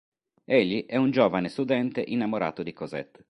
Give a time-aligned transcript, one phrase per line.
[0.47, 3.19] Egli è un giovane studente innamorato di Cosette.